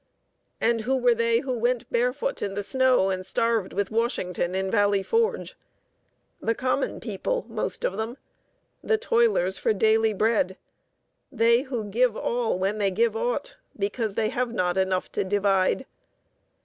And 0.59 0.81
who 0.81 0.97
were 0.97 1.13
they 1.13 1.41
who 1.41 1.55
went 1.55 1.91
barefoot 1.91 2.41
in 2.41 2.55
the 2.55 2.63
snow 2.63 3.11
and 3.11 3.23
starved 3.23 3.71
with 3.71 3.91
Washington 3.91 4.55
in 4.55 4.71
Valley 4.71 5.03
Forge? 5.03 5.55
The 6.41 6.55
common 6.55 6.99
people, 6.99 7.45
most 7.47 7.85
of 7.85 7.97
them, 7.97 8.17
the 8.83 8.97
toilers 8.97 9.59
for 9.59 9.73
daily 9.73 10.13
bread, 10.13 10.57
they 11.31 11.61
who 11.61 11.83
give 11.83 12.17
all 12.17 12.57
when 12.57 12.79
they 12.79 12.89
give 12.89 13.15
aught, 13.15 13.57
because 13.77 14.15
they 14.15 14.29
have 14.29 14.51
not 14.51 14.75
enough 14.75 15.11
to 15.11 15.23
divide. 15.23 15.85